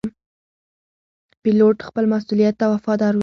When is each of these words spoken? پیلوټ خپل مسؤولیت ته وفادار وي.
پیلوټ 1.41 1.77
خپل 1.87 2.03
مسؤولیت 2.13 2.55
ته 2.59 2.65
وفادار 2.73 3.13
وي. 3.15 3.19